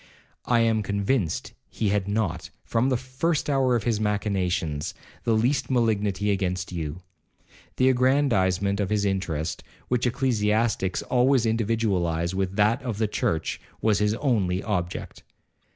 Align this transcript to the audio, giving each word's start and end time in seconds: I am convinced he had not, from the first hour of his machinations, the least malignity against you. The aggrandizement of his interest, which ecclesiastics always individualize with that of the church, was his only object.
I 0.45 0.61
am 0.61 0.81
convinced 0.81 1.53
he 1.69 1.89
had 1.89 2.07
not, 2.07 2.49
from 2.65 2.89
the 2.89 2.97
first 2.97 3.51
hour 3.51 3.75
of 3.75 3.83
his 3.83 3.99
machinations, 3.99 4.95
the 5.25 5.33
least 5.35 5.69
malignity 5.69 6.31
against 6.31 6.71
you. 6.71 7.03
The 7.75 7.87
aggrandizement 7.89 8.79
of 8.79 8.89
his 8.89 9.05
interest, 9.05 9.63
which 9.89 10.07
ecclesiastics 10.07 11.03
always 11.03 11.45
individualize 11.45 12.33
with 12.33 12.55
that 12.55 12.81
of 12.81 12.97
the 12.97 13.07
church, 13.07 13.61
was 13.79 13.99
his 13.99 14.15
only 14.15 14.63
object. 14.63 15.21